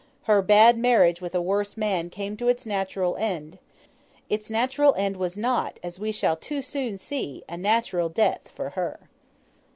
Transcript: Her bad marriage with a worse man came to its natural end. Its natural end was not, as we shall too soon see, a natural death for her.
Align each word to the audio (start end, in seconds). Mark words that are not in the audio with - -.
Her 0.23 0.41
bad 0.41 0.79
marriage 0.79 1.21
with 1.21 1.35
a 1.35 1.41
worse 1.43 1.77
man 1.77 2.09
came 2.09 2.35
to 2.37 2.47
its 2.47 2.65
natural 2.65 3.15
end. 3.17 3.59
Its 4.31 4.49
natural 4.49 4.95
end 4.95 5.15
was 5.15 5.37
not, 5.37 5.79
as 5.83 5.99
we 5.99 6.11
shall 6.11 6.35
too 6.35 6.63
soon 6.63 6.97
see, 6.97 7.43
a 7.47 7.55
natural 7.55 8.09
death 8.09 8.49
for 8.51 8.71
her. 8.71 8.99